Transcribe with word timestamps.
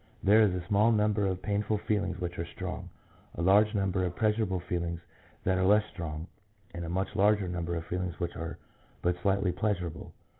There 0.23 0.41
is 0.41 0.51
a 0.55 0.65
small 0.65 0.91
number 0.91 1.27
of 1.27 1.43
painful 1.43 1.77
feelings 1.77 2.19
which 2.19 2.39
are 2.39 2.45
strong, 2.47 2.89
a 3.35 3.41
large 3.43 3.75
number 3.75 4.03
of 4.03 4.15
pleasur 4.15 4.39
able 4.41 4.59
feelings 4.59 4.99
that 5.43 5.59
are 5.59 5.63
less 5.63 5.85
strong, 5.93 6.25
and 6.73 6.83
a 6.83 6.89
much 6.89 7.15
larger 7.15 7.47
number 7.47 7.75
of 7.75 7.85
feelings 7.85 8.19
which 8.19 8.35
are 8.35 8.57
but 9.03 9.21
slightly 9.21 9.51
pleasurable. 9.51 10.11